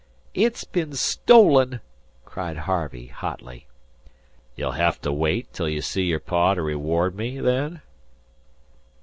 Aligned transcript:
"It's 0.33 0.63
been 0.63 0.93
stolen!" 0.93 1.79
cried 2.25 2.57
Harvey, 2.57 3.05
hotly. 3.05 3.67
"You'll 4.55 4.71
hev 4.71 4.99
to 5.01 5.13
wait 5.13 5.53
till 5.53 5.69
you 5.69 5.83
see 5.83 6.05
your 6.05 6.19
pa 6.19 6.55
to 6.55 6.63
reward 6.63 7.13
me, 7.13 7.39
then?" 7.39 7.83